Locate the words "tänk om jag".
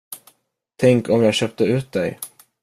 0.75-1.33